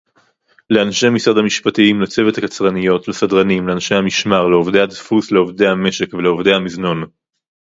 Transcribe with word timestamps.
לאנשי 0.69 1.09
משרד 1.09 1.37
המשפטים; 1.37 2.01
לצוות 2.01 2.37
הקצרניות; 2.37 3.07
לסדרנים; 3.07 3.67
לאנשי 3.67 3.95
המשמר; 3.95 4.47
לעובדי 4.47 4.79
הדפוס; 4.79 5.31
לעובדי 5.31 5.67
המשק; 5.67 6.13
ולעובדי 6.13 6.53
המזנון 6.53 7.03